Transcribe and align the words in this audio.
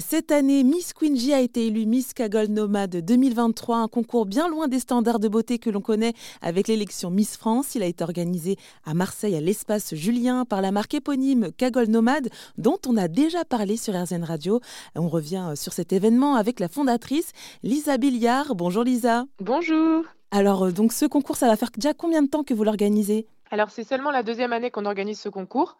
Cette 0.00 0.32
année, 0.32 0.64
Miss 0.64 0.92
Queen 0.92 1.16
a 1.32 1.40
été 1.40 1.66
élue 1.66 1.86
Miss 1.86 2.12
Cagole 2.12 2.48
Nomade 2.48 2.96
2023, 2.96 3.78
un 3.78 3.88
concours 3.88 4.26
bien 4.26 4.46
loin 4.46 4.68
des 4.68 4.80
standards 4.80 5.18
de 5.18 5.28
beauté 5.28 5.58
que 5.58 5.70
l'on 5.70 5.80
connaît 5.80 6.12
avec 6.42 6.68
l'élection 6.68 7.10
Miss 7.10 7.38
France. 7.38 7.74
Il 7.74 7.82
a 7.82 7.86
été 7.86 8.04
organisé 8.04 8.56
à 8.84 8.92
Marseille 8.92 9.34
à 9.34 9.40
l'espace 9.40 9.94
Julien 9.94 10.44
par 10.44 10.60
la 10.60 10.72
marque 10.72 10.92
éponyme 10.92 11.52
Cagole 11.56 11.88
Nomade 11.88 12.28
dont 12.58 12.76
on 12.86 12.98
a 12.98 13.08
déjà 13.08 13.46
parlé 13.46 13.78
sur 13.78 13.94
RZN 13.94 14.24
Radio. 14.24 14.60
On 14.94 15.08
revient 15.08 15.54
sur 15.54 15.72
cet 15.72 15.94
événement 15.94 16.34
avec 16.34 16.60
la 16.60 16.68
fondatrice 16.68 17.32
Lisa 17.62 17.96
Billiard. 17.96 18.54
Bonjour 18.54 18.84
Lisa. 18.84 19.24
Bonjour. 19.40 20.04
Alors 20.30 20.64
euh, 20.64 20.70
donc 20.70 20.92
ce 20.92 21.06
concours, 21.06 21.36
ça 21.36 21.46
va 21.46 21.56
faire 21.56 21.70
déjà 21.74 21.94
combien 21.94 22.22
de 22.22 22.28
temps 22.28 22.44
que 22.44 22.52
vous 22.52 22.62
l'organisez? 22.64 23.26
Alors 23.50 23.70
c'est 23.70 23.84
seulement 23.84 24.10
la 24.10 24.22
deuxième 24.22 24.52
année 24.52 24.70
qu'on 24.70 24.84
organise 24.84 25.18
ce 25.18 25.30
concours. 25.30 25.78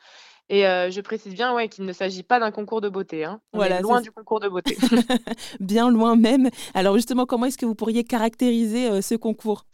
Et 0.50 0.62
je 0.62 1.00
précise 1.00 1.34
bien 1.34 1.54
ouais, 1.54 1.68
qu'il 1.68 1.84
ne 1.84 1.92
s'agit 1.92 2.22
pas 2.22 2.40
d'un 2.40 2.50
concours 2.50 2.80
de 2.80 2.88
beauté. 2.88 3.24
Hein. 3.24 3.40
On 3.52 3.62
est 3.62 3.80
loin 3.80 4.00
du 4.00 4.10
concours 4.10 4.40
de 4.40 4.48
beauté. 4.48 4.76
bien 5.60 5.90
loin 5.90 6.16
même. 6.16 6.48
Alors 6.74 6.94
justement, 6.94 7.26
comment 7.26 7.46
est-ce 7.46 7.58
que 7.58 7.66
vous 7.66 7.74
pourriez 7.74 8.04
caractériser 8.04 9.02
ce 9.02 9.14
concours? 9.14 9.64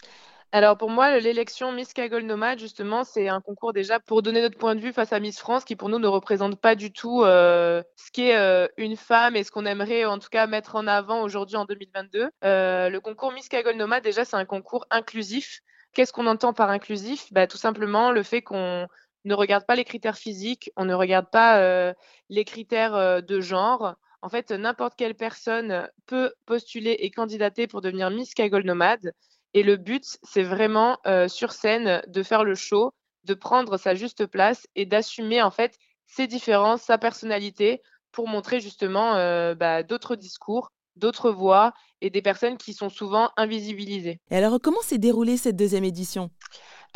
Alors 0.52 0.76
pour 0.76 0.88
moi, 0.88 1.18
l'élection 1.18 1.72
Miss 1.72 1.92
Cagole 1.92 2.22
Nomade, 2.22 2.60
justement, 2.60 3.02
c'est 3.02 3.28
un 3.28 3.40
concours 3.40 3.72
déjà 3.72 3.98
pour 3.98 4.22
donner 4.22 4.40
notre 4.40 4.56
point 4.56 4.76
de 4.76 4.80
vue 4.80 4.92
face 4.92 5.12
à 5.12 5.18
Miss 5.18 5.40
France, 5.40 5.64
qui 5.64 5.74
pour 5.74 5.88
nous 5.88 5.98
ne 5.98 6.06
représente 6.06 6.60
pas 6.60 6.74
du 6.74 6.92
tout 6.92 7.22
ce 7.24 7.82
qu'est 8.12 8.36
une 8.76 8.96
femme 8.96 9.36
et 9.36 9.44
ce 9.44 9.50
qu'on 9.50 9.66
aimerait 9.66 10.04
en 10.04 10.18
tout 10.18 10.28
cas 10.30 10.46
mettre 10.46 10.76
en 10.76 10.86
avant 10.86 11.22
aujourd'hui 11.22 11.56
en 11.56 11.64
2022. 11.64 12.30
le 12.42 12.98
concours 12.98 13.32
Miss 13.32 13.48
Cagole 13.48 13.76
Nomade, 13.76 14.04
déjà, 14.04 14.24
c'est 14.24 14.36
un 14.36 14.44
concours 14.44 14.86
inclusif. 14.90 15.60
Qu'est-ce 15.94 16.12
qu'on 16.12 16.26
entend 16.26 16.52
par 16.52 16.70
inclusif? 16.70 17.32
Bah, 17.32 17.46
Tout 17.46 17.56
simplement 17.56 18.10
le 18.10 18.22
fait 18.24 18.42
qu'on 18.42 18.88
ne 19.24 19.34
regarde 19.34 19.66
pas 19.66 19.76
les 19.76 19.84
critères 19.84 20.16
physiques, 20.16 20.70
on 20.76 20.84
ne 20.84 20.94
regarde 20.94 21.30
pas 21.30 21.58
euh, 21.60 21.92
les 22.28 22.44
critères 22.44 22.94
euh, 22.94 23.20
de 23.20 23.40
genre. 23.40 23.94
En 24.22 24.28
fait, 24.28 24.50
n'importe 24.50 24.94
quelle 24.96 25.14
personne 25.14 25.88
peut 26.06 26.32
postuler 26.46 26.96
et 27.00 27.10
candidater 27.10 27.66
pour 27.66 27.80
devenir 27.80 28.10
Miss 28.10 28.34
Cagole 28.34 28.64
Nomade. 28.64 29.12
Et 29.52 29.62
le 29.62 29.76
but, 29.76 30.04
c'est 30.22 30.42
vraiment 30.42 30.98
euh, 31.06 31.28
sur 31.28 31.52
scène 31.52 32.02
de 32.06 32.22
faire 32.22 32.44
le 32.44 32.54
show, 32.54 32.92
de 33.24 33.34
prendre 33.34 33.76
sa 33.76 33.94
juste 33.94 34.26
place 34.26 34.66
et 34.74 34.86
d'assumer 34.86 35.42
en 35.42 35.50
fait 35.50 35.76
ses 36.06 36.26
différences, 36.26 36.82
sa 36.82 36.98
personnalité 36.98 37.82
pour 38.12 38.28
montrer 38.28 38.60
justement 38.60 39.14
bah, 39.54 39.82
d'autres 39.82 40.14
discours, 40.14 40.70
d'autres 40.96 41.30
voix 41.30 41.72
et 42.00 42.10
des 42.10 42.22
personnes 42.22 42.56
qui 42.56 42.72
sont 42.72 42.90
souvent 42.90 43.30
invisibilisées. 43.36 44.20
Et 44.30 44.36
alors, 44.36 44.58
comment 44.62 44.82
s'est 44.82 44.98
déroulée 44.98 45.36
cette 45.36 45.56
deuxième 45.56 45.84
édition? 45.84 46.30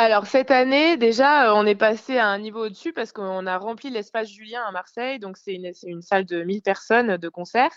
Alors 0.00 0.26
cette 0.26 0.52
année, 0.52 0.96
déjà, 0.96 1.50
euh, 1.50 1.54
on 1.56 1.66
est 1.66 1.74
passé 1.74 2.18
à 2.18 2.28
un 2.28 2.38
niveau 2.38 2.66
au-dessus 2.66 2.92
parce 2.92 3.10
qu'on 3.10 3.46
a 3.46 3.58
rempli 3.58 3.90
l'espace 3.90 4.28
Julien 4.28 4.62
à 4.62 4.70
Marseille. 4.70 5.18
Donc 5.18 5.36
c'est 5.36 5.54
une, 5.54 6.02
salle 6.02 6.24
de 6.24 6.44
1000 6.44 6.62
personnes 6.62 7.16
de 7.16 7.28
concert. 7.28 7.72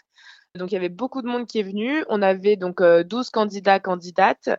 Donc 0.53 0.71
il 0.71 0.75
y 0.75 0.77
avait 0.77 0.89
beaucoup 0.89 1.23
de 1.23 1.27
monde 1.27 1.47
qui 1.47 1.57
est 1.59 1.63
venu. 1.63 2.05
On 2.09 2.21
avait 2.21 2.57
donc 2.57 2.79
12 2.79 3.27
euh, 3.27 3.29
candidats, 3.33 3.79
candidates. 3.79 4.51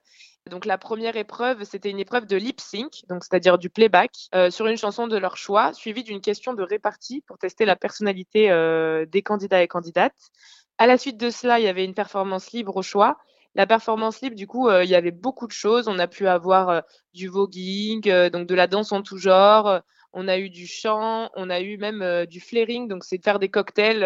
Donc 0.50 0.64
la 0.64 0.76
première 0.76 1.16
épreuve, 1.16 1.62
c'était 1.62 1.90
une 1.90 2.00
épreuve 2.00 2.26
de 2.26 2.36
lip 2.36 2.60
sync, 2.60 3.04
donc 3.08 3.22
c'est-à-dire 3.22 3.58
du 3.58 3.70
playback 3.70 4.10
euh, 4.34 4.50
sur 4.50 4.66
une 4.66 4.76
chanson 4.76 5.06
de 5.06 5.16
leur 5.16 5.36
choix, 5.36 5.72
suivie 5.72 6.02
d'une 6.02 6.20
question 6.20 6.54
de 6.54 6.64
répartie 6.64 7.22
pour 7.28 7.38
tester 7.38 7.64
la 7.64 7.76
personnalité 7.76 8.48
des 9.08 9.22
candidats 9.22 9.62
et 9.62 9.68
candidates. 9.68 10.30
À 10.78 10.88
la 10.88 10.98
suite 10.98 11.16
de 11.16 11.30
cela, 11.30 11.60
il 11.60 11.64
y 11.64 11.68
avait 11.68 11.84
une 11.84 11.94
performance 11.94 12.50
libre 12.50 12.76
au 12.76 12.82
choix 12.82 13.18
la 13.54 13.66
performance 13.66 14.20
libre, 14.22 14.36
du 14.36 14.46
coup, 14.46 14.68
euh, 14.68 14.84
il 14.84 14.90
y 14.90 14.94
avait 14.94 15.10
beaucoup 15.10 15.46
de 15.46 15.52
choses. 15.52 15.88
On 15.88 15.98
a 15.98 16.08
pu 16.08 16.26
avoir 16.26 16.68
euh, 16.68 16.80
du 17.14 17.28
voguing, 17.28 18.08
euh, 18.08 18.30
donc 18.30 18.46
de 18.46 18.54
la 18.54 18.66
danse 18.66 18.92
en 18.92 19.02
tout 19.02 19.18
genre. 19.18 19.80
On 20.14 20.28
a 20.28 20.38
eu 20.38 20.50
du 20.50 20.66
chant, 20.66 21.30
on 21.36 21.48
a 21.48 21.60
eu 21.62 21.78
même 21.78 22.26
du 22.26 22.38
flaring, 22.38 22.86
donc 22.86 23.02
c'est 23.02 23.16
de 23.16 23.22
faire 23.22 23.38
des 23.38 23.48
cocktails 23.48 24.04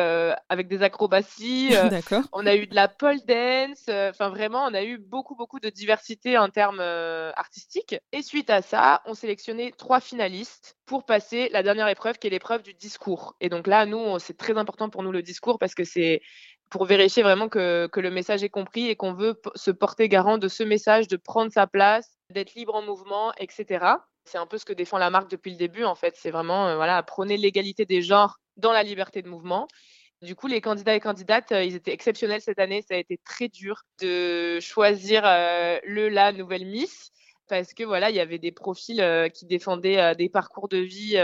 avec 0.48 0.69
des 0.69 0.84
acrobaties. 0.84 1.70
D'accord. 1.91 2.22
On 2.33 2.47
a 2.47 2.55
eu 2.55 2.69
de 2.69 2.77
la 2.77 2.86
pole 2.86 3.19
dance. 3.27 3.89
Enfin, 3.89 4.28
vraiment, 4.28 4.64
on 4.67 4.74
a 4.74 4.84
eu 4.84 4.98
beaucoup, 4.98 5.34
beaucoup 5.34 5.58
de 5.58 5.69
diversité 5.69 6.39
en 6.39 6.48
termes 6.48 6.78
artistiques. 6.78 7.97
Et 8.12 8.22
suite 8.22 8.50
à 8.50 8.62
ça, 8.62 9.02
on 9.06 9.14
sélectionnait 9.14 9.73
trois 9.77 9.98
finalistes 9.98 10.77
pour 10.86 11.06
passer 11.06 11.48
la 11.48 11.64
dernière 11.64 11.89
épreuve, 11.89 12.18
qui 12.18 12.29
est 12.29 12.30
l'épreuve 12.30 12.62
du 12.62 12.73
discours. 12.73 13.35
Et 13.40 13.48
donc 13.48 13.67
là, 13.67 13.85
nous, 13.85 14.20
c'est 14.20 14.36
très 14.36 14.56
important 14.56 14.89
pour 14.89 15.02
nous 15.02 15.11
le 15.11 15.23
discours 15.23 15.58
parce 15.58 15.74
que 15.74 15.83
c'est 15.83 16.23
pour 16.71 16.85
vérifier 16.85 17.23
vraiment 17.23 17.49
que, 17.49 17.89
le 17.95 18.11
message 18.11 18.43
est 18.43 18.49
compris 18.49 18.89
et 18.89 18.97
qu'on 18.97 19.15
veut 19.15 19.41
se 19.55 19.71
porter 19.71 20.09
garant 20.09 20.39
de 20.39 20.49
ce 20.49 20.63
message, 20.63 21.09
de 21.09 21.17
prendre 21.17 21.53
sa 21.53 21.67
place, 21.67 22.19
d'être 22.31 22.55
libre 22.55 22.75
en 22.75 22.83
mouvement, 22.83 23.33
etc. 23.39 23.85
C'est 24.25 24.39
un 24.39 24.47
peu 24.47 24.59
ce 24.59 24.65
que 24.65 24.73
défend 24.73 24.99
la 24.99 25.11
marque 25.11 25.31
depuis 25.31 25.53
le 25.53 25.57
début, 25.57 25.85
en 25.85 25.95
fait. 25.95 26.17
C'est 26.17 26.31
vraiment 26.31 26.69
euh, 26.69 26.77
voilà, 26.77 27.03
prôner 27.03 27.37
l'égalité 27.37 27.87
des 27.87 28.03
genres 28.03 28.39
dans 28.57 28.73
la 28.73 28.83
liberté 28.83 29.23
de 29.23 29.29
mouvement. 29.29 29.69
Du 30.23 30.35
coup, 30.35 30.49
les 30.49 30.61
candidats 30.61 30.95
et 30.95 31.01
candidates, 31.01 31.53
euh, 31.53 31.63
ils 31.63 31.77
étaient 31.77 31.93
exceptionnels 31.93 32.41
cette 32.41 32.59
année. 32.59 32.83
Ça 32.83 32.95
a 32.95 32.98
été 32.98 33.19
très 33.25 33.48
dur 33.48 33.83
de 34.01 34.59
choisir 34.61 35.23
euh, 35.25 35.79
le, 35.85 36.09
la 36.09 36.33
nouvelle 36.33 36.67
Miss 36.67 37.13
parce 37.48 37.75
que 37.75 37.85
voilà, 37.85 38.11
il 38.11 38.17
y 38.17 38.21
avait 38.21 38.41
des 38.41 38.51
profils 38.51 39.31
qui 39.33 39.47
défendaient 39.47 40.17
des 40.17 40.29
parcours 40.29 40.67
de 40.67 40.79
vie 40.79 41.17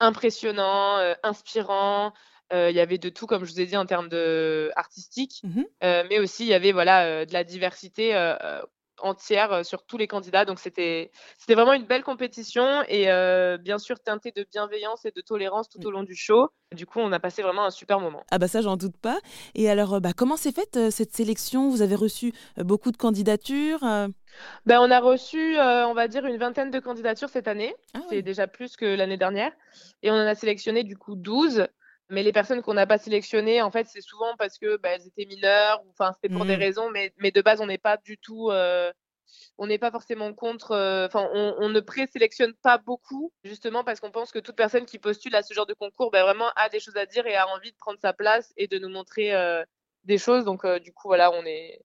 impressionnants, 0.00 0.98
inspirants, 1.22 2.12
il 2.52 2.74
y 2.74 2.80
avait 2.80 2.98
de 2.98 3.08
tout, 3.08 3.26
comme 3.26 3.44
je 3.44 3.52
vous 3.52 3.60
ai 3.60 3.66
dit, 3.66 3.76
en 3.76 3.86
termes 3.86 4.08
de 4.08 4.70
artistique, 4.76 5.40
mmh 5.44 5.62
euh, 5.84 6.04
mais 6.08 6.18
aussi 6.18 6.44
il 6.44 6.48
y 6.48 6.54
avait 6.54 6.72
voilà, 6.72 7.04
euh, 7.04 7.24
de 7.24 7.32
la 7.32 7.44
diversité 7.44 8.14
entière 8.98 9.64
sur 9.64 9.84
tous 9.84 9.98
les 9.98 10.06
candidats. 10.06 10.44
Donc 10.44 10.60
c'était 10.60 11.10
c'était 11.36 11.54
vraiment 11.54 11.72
une 11.72 11.86
belle 11.86 12.04
compétition 12.04 12.84
et 12.86 13.06
bien 13.58 13.78
sûr 13.78 13.98
teintée 13.98 14.32
de 14.34 14.46
bienveillance 14.52 15.04
et 15.04 15.10
de 15.10 15.20
tolérance 15.20 15.68
tout 15.68 15.84
au 15.84 15.90
long 15.90 16.04
du 16.04 16.14
show. 16.14 16.50
Du 16.72 16.86
coup, 16.86 17.00
on 17.00 17.10
a 17.10 17.18
passé 17.18 17.42
vraiment 17.42 17.64
un 17.64 17.70
super 17.70 17.98
moment. 17.98 18.22
Ah 18.30 18.38
bah 18.38 18.46
ça, 18.46 18.60
j'en 18.60 18.76
doute 18.76 18.96
pas. 18.96 19.18
Et 19.54 19.68
alors, 19.68 20.00
bah, 20.00 20.12
comment 20.16 20.36
s'est 20.36 20.52
faite 20.52 20.90
cette 20.90 21.12
sélection? 21.12 21.68
Vous 21.68 21.82
avez 21.82 21.96
reçu 21.96 22.32
beaucoup 22.58 22.92
de 22.92 22.96
candidatures 22.96 23.80
ben, 24.64 24.80
on 24.80 24.90
a 24.90 24.98
reçu, 24.98 25.58
on 25.58 25.92
va 25.92 26.08
dire, 26.08 26.24
une 26.24 26.38
vingtaine 26.38 26.70
de 26.70 26.78
candidatures 26.78 27.28
cette 27.28 27.48
année. 27.48 27.74
Ah 27.92 28.00
C'est 28.08 28.22
déjà 28.22 28.46
plus 28.46 28.76
que 28.76 28.86
l'année 28.86 29.18
dernière. 29.18 29.52
Et 30.02 30.10
on 30.10 30.14
en 30.14 30.26
a 30.26 30.34
sélectionné 30.34 30.84
du 30.84 30.96
coup 30.96 31.16
12. 31.16 31.66
Mais 32.12 32.22
les 32.22 32.32
personnes 32.32 32.60
qu'on 32.60 32.74
n'a 32.74 32.86
pas 32.86 32.98
sélectionnées, 32.98 33.62
en 33.62 33.70
fait, 33.70 33.86
c'est 33.86 34.02
souvent 34.02 34.36
parce 34.36 34.58
que 34.58 34.76
bah, 34.76 34.90
elles 34.90 35.06
étaient 35.06 35.24
mineures, 35.24 35.82
enfin 35.88 36.12
c'était 36.12 36.32
pour 36.32 36.44
des 36.44 36.58
mmh. 36.58 36.60
raisons, 36.60 36.90
mais, 36.90 37.14
mais 37.16 37.30
de 37.30 37.40
base 37.40 37.62
on 37.62 37.66
n'est 37.66 37.78
pas 37.78 37.96
du 37.96 38.18
tout, 38.18 38.50
euh, 38.50 38.92
on 39.56 39.66
n'est 39.66 39.78
pas 39.78 39.90
forcément 39.90 40.34
contre, 40.34 40.72
euh, 40.72 41.06
enfin 41.06 41.26
on, 41.32 41.70
ne 41.70 41.80
présélectionne 41.80 42.52
pas 42.62 42.76
beaucoup, 42.76 43.32
justement 43.44 43.82
parce 43.82 43.98
qu'on 43.98 44.10
pense 44.10 44.30
que 44.30 44.40
toute 44.40 44.56
personne 44.56 44.84
qui 44.84 44.98
postule 44.98 45.34
à 45.34 45.42
ce 45.42 45.54
genre 45.54 45.64
de 45.64 45.72
concours, 45.72 46.10
bah, 46.10 46.22
vraiment 46.22 46.50
a 46.56 46.68
des 46.68 46.80
choses 46.80 46.98
à 46.98 47.06
dire 47.06 47.26
et 47.26 47.34
a 47.34 47.48
envie 47.48 47.72
de 47.72 47.76
prendre 47.78 47.98
sa 47.98 48.12
place 48.12 48.52
et 48.58 48.68
de 48.68 48.78
nous 48.78 48.90
montrer 48.90 49.34
euh, 49.34 49.64
des 50.04 50.18
choses. 50.18 50.44
Donc 50.44 50.66
du 50.82 50.92
coup 50.92 51.08
voilà, 51.08 51.32
on 51.32 51.46
est, 51.46 51.80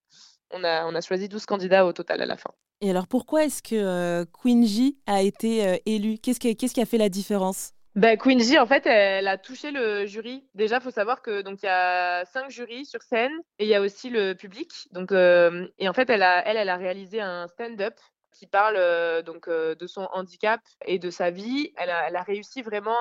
on 0.51 0.61
a, 0.65 0.85
on 0.87 0.93
a 0.93 0.99
choisi 0.99 1.29
12 1.29 1.45
candidats 1.45 1.85
au 1.85 1.93
total 1.93 2.21
à 2.21 2.25
la 2.25 2.35
fin. 2.35 2.51
Et 2.81 2.89
alors 2.89 3.07
pourquoi 3.07 3.45
est-ce 3.45 3.63
que 3.63 4.25
Queen 4.25 4.65
J 4.65 4.97
a 5.05 5.21
été 5.21 5.81
élue? 5.85 6.17
Qu'est-ce 6.17 6.39
qu'est-ce 6.39 6.73
qui 6.73 6.81
a 6.81 6.85
fait 6.85 6.97
la 6.97 7.07
différence? 7.07 7.76
Bah, 7.97 8.15
Queen 8.15 8.39
en 8.59 8.67
fait, 8.67 8.85
elle 8.85 9.27
a 9.27 9.39
touché 9.39 9.71
le 9.71 10.05
jury. 10.05 10.45
Déjà, 10.53 10.79
faut 10.79 10.91
savoir 10.91 11.23
que 11.23 11.41
donc 11.41 11.63
il 11.63 11.65
y 11.65 11.69
a 11.69 12.25
cinq 12.25 12.51
jurys 12.51 12.85
sur 12.85 13.01
scène 13.01 13.33
et 13.57 13.65
il 13.65 13.69
y 13.69 13.73
a 13.73 13.81
aussi 13.81 14.11
le 14.11 14.33
public. 14.33 14.71
Donc, 14.91 15.11
euh, 15.11 15.67
et 15.79 15.89
en 15.89 15.93
fait, 15.93 16.07
elle 16.11 16.21
a, 16.21 16.47
elle, 16.47 16.69
a 16.69 16.77
réalisé 16.77 17.21
un 17.21 17.47
stand-up 17.47 17.95
qui 18.31 18.45
parle 18.45 18.75
euh, 18.77 19.23
donc 19.23 19.47
euh, 19.47 19.73
de 19.73 19.87
son 19.87 20.07
handicap 20.13 20.61
et 20.85 20.99
de 20.99 21.09
sa 21.09 21.31
vie. 21.31 21.73
Elle 21.75 21.89
a, 21.89 22.21
réussi 22.21 22.61
vraiment 22.61 22.97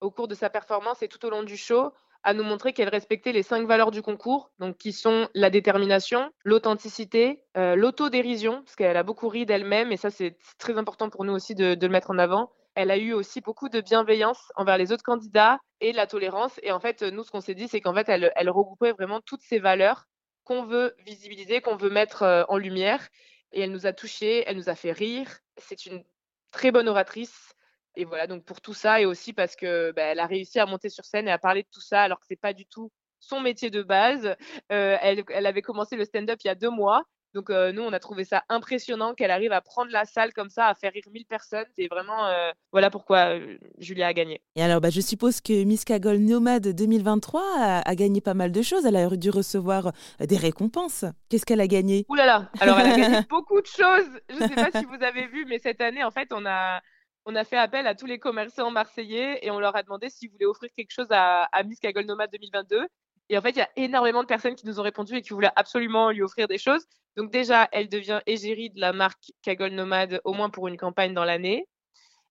au 0.00 0.10
cours 0.10 0.26
de 0.26 0.34
sa 0.34 0.48
performance 0.48 1.02
et 1.02 1.08
tout 1.08 1.24
au 1.26 1.30
long 1.30 1.42
du 1.42 1.58
show 1.58 1.92
à 2.22 2.34
nous 2.34 2.44
montrer 2.44 2.72
qu'elle 2.72 2.88
respectait 2.88 3.32
les 3.32 3.42
cinq 3.42 3.66
valeurs 3.66 3.90
du 3.90 4.02
concours, 4.02 4.52
donc 4.58 4.76
qui 4.76 4.92
sont 4.92 5.28
la 5.34 5.48
détermination, 5.48 6.30
l'authenticité, 6.44 7.42
l'autodérision, 7.54 8.62
parce 8.62 8.76
qu'elle 8.76 8.98
a 8.98 9.02
beaucoup 9.02 9.28
ri 9.28 9.46
d'elle-même, 9.46 9.90
et 9.90 9.96
ça 9.96 10.10
c'est 10.10 10.36
très 10.58 10.76
important 10.76 11.08
pour 11.08 11.24
nous 11.24 11.32
aussi 11.32 11.54
de, 11.54 11.78
le 11.80 11.88
mettre 11.88 12.10
en 12.10 12.18
avant, 12.18 12.52
elle 12.80 12.90
a 12.90 12.96
eu 12.96 13.12
aussi 13.12 13.40
beaucoup 13.40 13.68
de 13.68 13.80
bienveillance 13.80 14.52
envers 14.56 14.78
les 14.78 14.92
autres 14.92 15.02
candidats 15.02 15.58
et 15.80 15.92
de 15.92 15.96
la 15.96 16.06
tolérance. 16.06 16.58
Et 16.62 16.72
en 16.72 16.80
fait, 16.80 17.02
nous, 17.02 17.24
ce 17.24 17.30
qu'on 17.30 17.40
s'est 17.40 17.54
dit, 17.54 17.68
c'est 17.68 17.80
qu'en 17.80 17.94
fait, 17.94 18.08
elle, 18.08 18.50
regroupait 18.50 18.92
vraiment 18.92 19.20
toutes 19.20 19.42
ces 19.42 19.58
valeurs 19.58 20.06
qu'on 20.44 20.64
veut 20.64 20.94
visibiliser, 21.04 21.60
qu'on 21.60 21.76
veut 21.76 21.90
mettre 21.90 22.22
euh, 22.22 22.44
en 22.48 22.56
lumière. 22.56 23.06
Et 23.52 23.60
elle 23.60 23.72
nous 23.72 23.86
a 23.86 23.92
touchés, 23.92 24.44
elle 24.46 24.56
nous 24.56 24.68
a 24.68 24.74
fait 24.74 24.92
rire. 24.92 25.28
C'est 25.58 25.86
une 25.86 26.02
très 26.50 26.70
bonne 26.72 26.88
oratrice. 26.88 27.52
Et 27.96 28.04
voilà, 28.04 28.26
donc 28.26 28.44
pour 28.44 28.60
tout 28.60 28.74
ça, 28.74 29.00
et 29.00 29.06
aussi 29.06 29.32
parce 29.32 29.56
que 29.56 29.92
bah, 29.92 30.02
elle 30.02 30.20
a 30.20 30.26
réussi 30.26 30.58
à 30.58 30.66
monter 30.66 30.88
sur 30.88 31.04
scène 31.04 31.28
et 31.28 31.32
à 31.32 31.38
parler 31.38 31.64
de 31.64 31.68
tout 31.72 31.80
ça, 31.80 32.02
alors 32.02 32.20
que 32.20 32.26
c'est 32.26 32.36
pas 32.40 32.52
du 32.52 32.66
tout 32.66 32.90
son 33.18 33.40
métier 33.40 33.70
de 33.70 33.82
base. 33.82 34.34
Euh, 34.72 34.96
elle, 35.00 35.46
avait 35.46 35.62
commencé 35.62 35.96
le 35.96 36.04
stand-up 36.04 36.38
il 36.42 36.48
y 36.48 36.50
a 36.50 36.54
deux 36.54 36.70
mois 36.70 37.04
donc 37.34 37.50
euh, 37.50 37.70
nous, 37.72 37.82
on 37.82 37.92
a 37.92 38.00
trouvé 38.00 38.24
ça 38.24 38.42
impressionnant 38.48 39.14
qu'elle 39.14 39.30
arrive 39.30 39.52
à 39.52 39.60
prendre 39.60 39.90
la 39.92 40.04
salle 40.04 40.32
comme 40.32 40.50
ça, 40.50 40.66
à 40.66 40.74
faire 40.74 40.92
rire 40.92 41.04
1000 41.10 41.26
personnes. 41.26 41.66
C'est 41.78 41.86
vraiment, 41.86 42.26
euh, 42.26 42.50
voilà 42.72 42.90
pourquoi 42.90 43.36
euh, 43.36 43.56
Julia 43.78 44.08
a 44.08 44.12
gagné. 44.12 44.42
Et 44.56 44.62
alors, 44.62 44.80
bah, 44.80 44.90
je 44.90 45.00
suppose 45.00 45.40
que 45.40 45.64
Miss 45.64 45.84
Cagole 45.84 46.18
Nomade 46.18 46.68
2023 46.68 47.82
a, 47.84 47.94
gagné 47.94 48.20
pas 48.20 48.34
mal 48.34 48.50
de 48.50 48.62
choses. 48.62 48.84
Elle 48.84 48.96
a 48.96 49.08
dû 49.10 49.30
recevoir 49.30 49.92
des 50.18 50.36
récompenses. 50.36 51.04
Qu'est-ce 51.28 51.46
qu'elle 51.46 51.60
a 51.60 51.68
gagné? 51.68 52.04
Ouh 52.08 52.14
là 52.14 52.26
là 52.26 52.50
Alors, 52.60 52.78
elle 52.80 52.90
a 52.90 52.96
gagné 52.96 53.18
beaucoup 53.30 53.60
de 53.60 53.66
choses. 53.66 54.08
Je 54.28 54.42
ne 54.42 54.48
sais 54.48 54.54
pas 54.54 54.70
si 54.76 54.84
vous 54.84 55.02
avez 55.02 55.28
vu, 55.28 55.44
mais 55.46 55.58
cette 55.58 55.80
année, 55.80 56.04
en 56.04 56.10
fait, 56.10 56.28
on 56.32 56.44
a... 56.46 56.80
On 57.26 57.36
a 57.36 57.44
fait 57.44 57.58
appel 57.58 57.86
à 57.86 57.94
tous 57.94 58.06
les 58.06 58.18
commerçants 58.18 58.70
marseillais 58.70 59.40
et 59.42 59.50
on 59.50 59.60
leur 59.60 59.76
a 59.76 59.82
demandé 59.82 60.08
s'ils 60.08 60.30
voulaient 60.30 60.46
offrir 60.46 60.70
quelque 60.74 60.90
chose 60.90 61.08
à, 61.10 61.42
à 61.52 61.62
Miss 61.64 61.78
Cagole 61.78 62.06
Nomade 62.06 62.30
2022. 62.32 62.88
Et 63.30 63.38
en 63.38 63.40
fait, 63.40 63.50
il 63.50 63.58
y 63.58 63.62
a 63.62 63.70
énormément 63.76 64.22
de 64.22 64.26
personnes 64.26 64.56
qui 64.56 64.66
nous 64.66 64.80
ont 64.80 64.82
répondu 64.82 65.14
et 65.14 65.22
qui 65.22 65.30
voulaient 65.30 65.52
absolument 65.54 66.10
lui 66.10 66.20
offrir 66.20 66.48
des 66.48 66.58
choses. 66.58 66.84
Donc 67.16 67.30
déjà, 67.30 67.68
elle 67.70 67.88
devient 67.88 68.20
égérie 68.26 68.70
de 68.70 68.80
la 68.80 68.92
marque 68.92 69.32
Kaggle 69.42 69.68
Nomade 69.68 70.20
au 70.24 70.34
moins 70.34 70.50
pour 70.50 70.66
une 70.66 70.76
campagne 70.76 71.14
dans 71.14 71.24
l'année. 71.24 71.68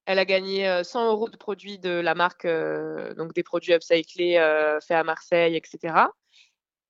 Elle 0.06 0.20
a 0.20 0.26
gagné 0.26 0.84
100 0.84 1.08
euros 1.12 1.30
de 1.30 1.38
produits 1.38 1.80
de 1.80 1.90
la 1.90 2.16
marque, 2.16 2.46
donc 3.16 3.34
des 3.34 3.44
produits 3.44 3.74
upcyclés 3.74 4.36
faits 4.86 4.98
à 4.98 5.04
Marseille, 5.04 5.56
etc. 5.56 5.94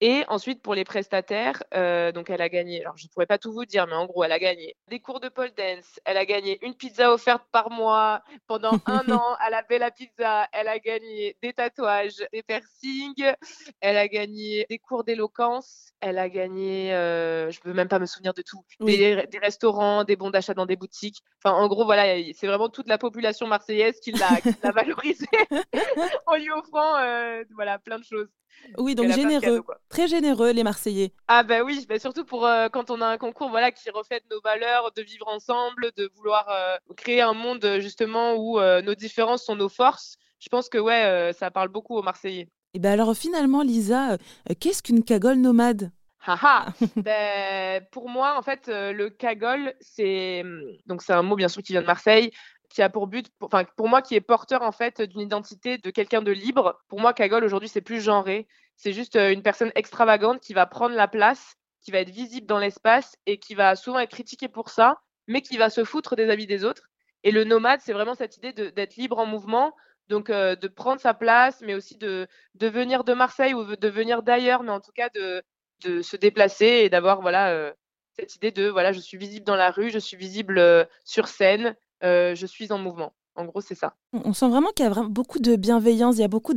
Et 0.01 0.23
ensuite, 0.29 0.61
pour 0.61 0.75
les 0.75 0.85
prestataires, 0.85 1.61
euh, 1.73 2.13
donc 2.13 2.29
elle 2.29 2.41
a 2.41 2.47
gagné, 2.47 2.81
alors 2.81 2.95
je 2.95 3.05
ne 3.05 3.09
pourrais 3.09 3.25
pas 3.25 3.37
tout 3.37 3.51
vous 3.51 3.65
dire, 3.65 3.85
mais 3.85 3.95
en 3.95 4.05
gros, 4.05 4.23
elle 4.23 4.31
a 4.31 4.39
gagné 4.39 4.77
des 4.87 5.01
cours 5.01 5.19
de 5.19 5.27
pole 5.27 5.51
dance, 5.57 5.99
elle 6.05 6.15
a 6.15 6.25
gagné 6.25 6.57
une 6.65 6.73
pizza 6.73 7.11
offerte 7.11 7.43
par 7.51 7.69
mois 7.69 8.21
pendant 8.47 8.71
un 8.85 9.11
an 9.11 9.35
à 9.39 9.49
la 9.49 9.61
Bella 9.63 9.91
Pizza, 9.91 10.47
elle 10.53 10.69
a 10.69 10.79
gagné 10.79 11.35
des 11.41 11.51
tatouages, 11.51 12.25
des 12.31 12.43
piercings, 12.43 13.33
elle 13.81 13.97
a 13.97 14.07
gagné 14.07 14.65
des 14.69 14.79
cours 14.79 15.03
d'éloquence, 15.03 15.91
elle 15.99 16.17
a 16.17 16.29
gagné, 16.29 16.93
euh, 16.93 17.51
je 17.51 17.59
ne 17.59 17.63
peux 17.63 17.73
même 17.73 17.89
pas 17.89 17.99
me 17.99 18.05
souvenir 18.05 18.33
de 18.33 18.41
tout, 18.41 18.63
des, 18.79 19.27
restaurants, 19.41 20.05
des 20.05 20.15
bons 20.15 20.29
d'achat 20.29 20.53
dans 20.53 20.65
des 20.65 20.77
boutiques. 20.77 21.17
Enfin, 21.43 21.55
en 21.55 21.67
gros, 21.67 21.83
voilà, 21.83 22.05
c'est 22.33 22.47
vraiment 22.47 22.69
toute 22.69 22.87
la 22.87 22.97
population 22.97 23.47
marseillaise 23.47 23.99
qui 23.99 24.11
l'a 24.11 24.29
valorisée 24.73 25.27
en 26.25 26.35
lui 26.37 26.51
offrant 26.51 26.95
euh, 26.99 27.43
voilà, 27.55 27.79
plein 27.79 27.99
de 27.99 28.05
choses. 28.05 28.29
Oui, 28.77 28.95
donc 28.95 29.11
généreux, 29.11 29.63
très 29.89 30.07
généreux 30.07 30.51
les 30.51 30.63
Marseillais. 30.63 31.13
Ah 31.27 31.43
bah 31.43 31.63
oui, 31.63 31.85
bah 31.87 31.99
surtout 31.99 32.25
pour 32.25 32.45
euh, 32.45 32.69
quand 32.69 32.89
on 32.91 33.01
a 33.01 33.07
un 33.07 33.17
concours 33.17 33.49
voilà 33.49 33.71
qui 33.71 33.89
reflète 33.89 34.23
nos 34.31 34.41
valeurs 34.41 34.91
de 34.95 35.01
vivre 35.01 35.27
ensemble, 35.27 35.91
de 35.97 36.09
vouloir 36.15 36.47
euh, 36.49 36.77
créer 36.95 37.21
un 37.21 37.33
monde 37.33 37.77
justement 37.79 38.35
où 38.35 38.59
euh, 38.59 38.81
nos 38.81 38.95
différences 38.95 39.43
sont 39.43 39.55
nos 39.55 39.69
forces. 39.69 40.17
Je 40.39 40.49
pense 40.49 40.69
que 40.69 40.77
ouais, 40.77 41.31
ça 41.37 41.51
parle 41.51 41.67
beaucoup 41.67 41.97
aux 41.97 42.01
Marseillais. 42.01 42.47
Et 42.73 42.79
ben 42.79 42.91
alors 42.91 43.15
finalement 43.15 43.61
Lisa, 43.61 44.17
qu'est-ce 44.59 44.81
qu'une 44.81 45.03
cagole 45.03 45.37
nomade? 45.37 45.91
Haha. 46.25 46.67
ben, 46.97 47.83
pour 47.91 48.09
moi, 48.09 48.37
en 48.37 48.41
fait, 48.41 48.67
le 48.67 49.09
cagole, 49.09 49.73
c'est 49.81 50.43
donc 50.85 51.01
c'est 51.01 51.13
un 51.13 51.23
mot 51.23 51.35
bien 51.35 51.47
sûr 51.49 51.61
qui 51.61 51.73
vient 51.73 51.81
de 51.81 51.87
Marseille 51.87 52.31
qui 52.69 52.81
a 52.81 52.89
pour 52.89 53.07
but, 53.07 53.27
enfin 53.41 53.65
pour 53.75 53.89
moi 53.89 54.01
qui 54.01 54.15
est 54.15 54.21
porteur 54.21 54.61
en 54.61 54.71
fait 54.71 55.01
d'une 55.01 55.21
identité 55.21 55.77
de 55.77 55.89
quelqu'un 55.89 56.21
de 56.21 56.31
libre. 56.31 56.79
Pour 56.87 56.99
moi, 56.99 57.13
Kagol 57.13 57.43
aujourd'hui 57.43 57.69
c'est 57.69 57.81
plus 57.81 57.99
genré, 57.99 58.47
c'est 58.75 58.93
juste 58.93 59.15
euh, 59.15 59.31
une 59.31 59.43
personne 59.43 59.71
extravagante 59.75 60.39
qui 60.39 60.53
va 60.53 60.65
prendre 60.65 60.95
la 60.95 61.07
place, 61.07 61.55
qui 61.81 61.91
va 61.91 61.99
être 61.99 62.09
visible 62.09 62.47
dans 62.47 62.59
l'espace 62.59 63.17
et 63.25 63.39
qui 63.39 63.55
va 63.55 63.75
souvent 63.75 63.99
être 63.99 64.11
critiquée 64.11 64.47
pour 64.47 64.69
ça, 64.69 65.01
mais 65.27 65.41
qui 65.41 65.57
va 65.57 65.69
se 65.69 65.83
foutre 65.83 66.15
des 66.15 66.29
avis 66.29 66.47
des 66.47 66.63
autres. 66.63 66.89
Et 67.23 67.31
le 67.31 67.43
nomade, 67.43 67.81
c'est 67.83 67.93
vraiment 67.93 68.15
cette 68.15 68.37
idée 68.37 68.53
d'être 68.53 68.95
libre 68.95 69.17
en 69.17 69.25
mouvement, 69.25 69.75
donc 70.07 70.29
euh, 70.29 70.55
de 70.55 70.67
prendre 70.67 71.01
sa 71.01 71.13
place, 71.13 71.61
mais 71.61 71.73
aussi 71.73 71.97
de, 71.97 72.27
venir 72.59 73.03
de 73.03 73.13
Marseille 73.13 73.53
ou 73.53 73.75
de 73.75 73.87
venir 73.89 74.23
d'ailleurs, 74.23 74.63
mais 74.63 74.71
en 74.71 74.79
tout 74.79 74.93
cas 74.93 75.09
de, 75.09 75.43
de 75.83 76.01
se 76.01 76.15
déplacer 76.15 76.65
et 76.65 76.89
d'avoir 76.89 77.21
voilà 77.21 77.51
euh, 77.51 77.73
cette 78.13 78.35
idée 78.35 78.51
de 78.51 78.69
voilà 78.69 78.91
je 78.91 78.99
suis 78.99 79.17
visible 79.17 79.45
dans 79.45 79.55
la 79.55 79.71
rue, 79.71 79.91
je 79.91 79.99
suis 79.99 80.17
visible 80.17 80.87
sur 81.03 81.27
scène, 81.27 81.75
euh, 82.03 82.35
je 82.35 82.45
suis 82.45 82.71
en 82.71 82.77
mouvement. 82.77 83.13
En 83.39 83.45
gros, 83.45 83.61
c'est 83.61 83.75
ça. 83.75 83.93
On 84.11 84.33
sent 84.33 84.49
vraiment 84.49 84.71
qu'il 84.71 84.83
y 84.83 84.87
a 84.87 84.91
vraiment 84.91 85.09
beaucoup 85.09 85.39
de 85.39 85.55
bienveillance, 85.55 86.17
il 86.17 86.21
y 86.21 86.25
a 86.25 86.27
beaucoup 86.27 86.53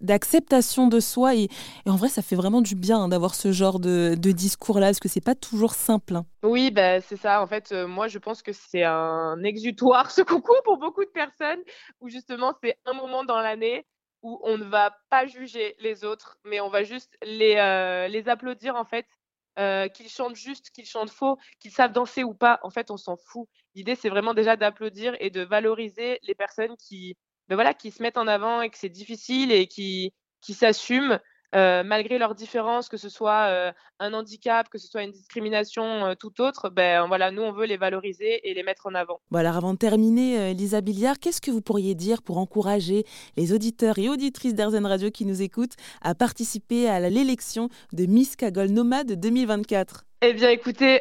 d'acceptation 0.00 0.86
de, 0.86 0.98
soi. 0.98 1.34
Et, 1.34 1.48
en 1.86 1.96
vrai, 1.96 2.08
ça 2.08 2.22
fait 2.22 2.36
vraiment 2.36 2.62
du 2.62 2.74
bien 2.74 3.00
hein, 3.00 3.08
d'avoir 3.08 3.34
ce 3.34 3.52
genre 3.52 3.80
de, 3.80 4.14
discours-là, 4.14 4.86
parce 4.86 5.00
que 5.00 5.10
c'est 5.10 5.20
pas 5.20 5.34
toujours 5.34 5.74
simple. 5.74 6.16
Hein. 6.16 6.24
Oui, 6.42 6.70
bah, 6.70 7.02
c'est 7.02 7.18
ça. 7.18 7.42
En 7.42 7.46
fait, 7.46 7.72
euh, 7.72 7.86
moi, 7.86 8.08
je 8.08 8.18
pense 8.18 8.40
que 8.40 8.52
c'est 8.52 8.82
un 8.82 9.42
exutoire, 9.44 10.10
ce 10.10 10.22
concours, 10.22 10.62
pour 10.64 10.78
beaucoup 10.78 11.04
de 11.04 11.10
personnes, 11.10 11.60
où 12.00 12.08
justement, 12.08 12.54
c'est 12.62 12.78
un 12.86 12.94
moment 12.94 13.24
dans 13.24 13.40
l'année 13.40 13.84
où 14.22 14.40
on 14.44 14.56
ne 14.56 14.64
va 14.64 14.96
pas 15.10 15.26
juger 15.26 15.74
les 15.80 16.02
autres, 16.02 16.38
mais 16.44 16.60
on 16.60 16.70
va 16.70 16.82
juste 16.82 17.18
les, 17.22 17.56
euh, 17.56 18.08
les 18.08 18.28
applaudir, 18.30 18.76
en 18.76 18.84
fait, 18.84 19.06
euh, 19.58 19.88
qu'ils 19.88 20.08
chantent 20.08 20.36
juste, 20.36 20.70
qu'ils 20.70 20.86
chantent 20.86 21.10
faux, 21.10 21.38
qu'ils 21.60 21.72
savent 21.72 21.92
danser 21.92 22.24
ou 22.24 22.34
pas, 22.34 22.58
en 22.62 22.70
fait, 22.70 22.90
on 22.90 22.96
s'en 22.96 23.16
fout. 23.16 23.48
L'idée, 23.74 23.94
c'est 23.94 24.08
vraiment 24.08 24.34
déjà 24.34 24.56
d'applaudir 24.56 25.14
et 25.20 25.30
de 25.30 25.42
valoriser 25.42 26.18
les 26.22 26.34
personnes 26.34 26.76
qui, 26.76 27.16
ben 27.48 27.54
voilà, 27.56 27.74
qui 27.74 27.90
se 27.90 28.02
mettent 28.02 28.18
en 28.18 28.26
avant 28.28 28.62
et 28.62 28.70
que 28.70 28.78
c'est 28.78 28.88
difficile 28.88 29.52
et 29.52 29.66
qui, 29.66 30.12
qui 30.40 30.54
s'assument 30.54 31.20
euh, 31.54 31.82
malgré 31.82 32.18
leurs 32.18 32.34
différences, 32.34 32.88
que 32.88 32.96
ce 32.96 33.08
soit 33.08 33.48
euh, 33.48 33.72
un 33.98 34.14
handicap, 34.14 34.68
que 34.70 34.78
ce 34.78 34.88
soit 34.88 35.02
une 35.02 35.10
discrimination, 35.10 36.06
euh, 36.06 36.14
tout 36.14 36.40
autre, 36.40 36.70
ben 36.70 37.06
voilà, 37.06 37.30
nous 37.30 37.42
on 37.42 37.52
veut 37.52 37.66
les 37.66 37.76
valoriser 37.76 38.48
et 38.48 38.54
les 38.54 38.62
mettre 38.62 38.86
en 38.86 38.94
avant. 38.94 39.20
Bon 39.30 39.38
alors 39.38 39.56
avant 39.56 39.74
de 39.74 39.78
terminer, 39.78 40.50
Elisa 40.50 40.80
Billiard, 40.80 41.18
qu'est-ce 41.18 41.40
que 41.40 41.50
vous 41.50 41.60
pourriez 41.60 41.94
dire 41.94 42.22
pour 42.22 42.38
encourager 42.38 43.04
les 43.36 43.52
auditeurs 43.52 43.98
et 43.98 44.08
auditrices 44.08 44.54
d'Airzen 44.54 44.86
Radio 44.86 45.10
qui 45.10 45.26
nous 45.26 45.42
écoutent 45.42 45.76
à 46.00 46.14
participer 46.14 46.88
à 46.88 47.00
l'élection 47.00 47.68
de 47.92 48.06
Miss 48.06 48.36
Cagole 48.36 48.70
Nomade 48.70 49.12
2024 49.20 50.04
eh 50.24 50.34
bien, 50.34 50.50
écoutez, 50.50 51.00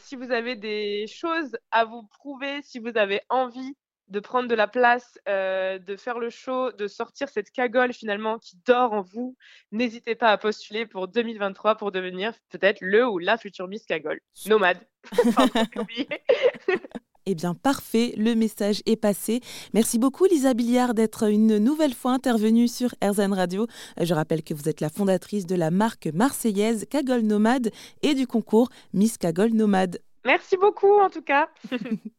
si 0.00 0.16
vous 0.16 0.32
avez 0.32 0.56
des 0.56 1.06
choses 1.08 1.58
à 1.70 1.84
vous 1.84 2.04
prouver, 2.04 2.62
si 2.62 2.78
vous 2.78 2.96
avez 2.96 3.20
envie 3.28 3.76
de 4.10 4.20
prendre 4.20 4.48
de 4.48 4.54
la 4.54 4.68
place, 4.68 5.18
euh, 5.28 5.78
de 5.78 5.96
faire 5.96 6.18
le 6.18 6.30
show, 6.30 6.72
de 6.72 6.86
sortir 6.88 7.28
cette 7.28 7.50
cagole 7.50 7.92
finalement 7.92 8.38
qui 8.38 8.58
dort 8.66 8.92
en 8.92 9.02
vous, 9.02 9.36
n'hésitez 9.72 10.14
pas 10.14 10.28
à 10.28 10.38
postuler 10.38 10.86
pour 10.86 11.08
2023 11.08 11.76
pour 11.76 11.92
devenir 11.92 12.32
peut-être 12.50 12.80
le 12.80 13.08
ou 13.08 13.18
la 13.18 13.38
future 13.38 13.68
Miss 13.68 13.86
Cagole. 13.86 14.20
Nomade. 14.46 14.78
Eh 17.26 17.34
bien, 17.34 17.54
parfait, 17.54 18.14
le 18.16 18.34
message 18.34 18.82
est 18.86 18.96
passé. 18.96 19.40
Merci 19.74 19.98
beaucoup, 19.98 20.24
Lisa 20.24 20.54
Billiard, 20.54 20.94
d'être 20.94 21.30
une 21.30 21.58
nouvelle 21.58 21.92
fois 21.92 22.12
intervenue 22.12 22.66
sur 22.66 22.94
RZN 23.04 23.34
Radio. 23.34 23.66
Je 24.00 24.14
rappelle 24.14 24.42
que 24.42 24.54
vous 24.54 24.68
êtes 24.68 24.80
la 24.80 24.88
fondatrice 24.88 25.46
de 25.46 25.54
la 25.54 25.70
marque 25.70 26.06
marseillaise 26.06 26.86
Cagole 26.90 27.20
Nomade 27.20 27.70
et 28.02 28.14
du 28.14 28.26
concours 28.26 28.70
Miss 28.94 29.18
Cagole 29.18 29.52
Nomade. 29.52 30.00
Merci 30.24 30.56
beaucoup, 30.56 30.98
en 30.98 31.10
tout 31.10 31.22
cas. 31.22 31.48